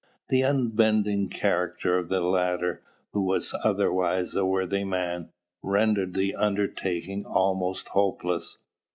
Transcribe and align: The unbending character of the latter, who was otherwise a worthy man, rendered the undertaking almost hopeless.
The 0.29 0.41
unbending 0.43 1.29
character 1.29 1.99
of 1.99 2.09
the 2.09 2.21
latter, 2.21 2.81
who 3.13 3.21
was 3.21 3.53
otherwise 3.63 4.33
a 4.35 4.43
worthy 4.43 4.83
man, 4.83 5.29
rendered 5.61 6.15
the 6.15 6.33
undertaking 6.33 7.23
almost 7.23 7.89
hopeless. 7.89 8.57